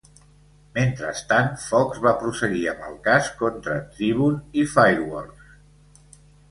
Mentrestant, 0.77 1.51
Fox 1.65 2.01
va 2.07 2.15
prosseguir 2.23 2.65
amb 2.73 2.89
el 2.89 2.99
cas 3.09 3.31
contra 3.43 3.79
Tribune 4.01 4.43
i 4.63 4.69
Fireworks. 4.75 5.59